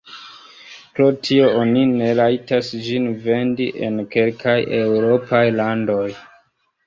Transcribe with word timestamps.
Pro 0.99 1.09
tio 1.27 1.49
oni 1.57 1.83
ne 1.89 2.07
rajtas 2.19 2.71
ĝin 2.87 3.05
vendi 3.27 3.67
en 3.89 4.01
kelkaj 4.15 4.57
eŭropaj 4.81 5.45
landoj. 5.61 6.09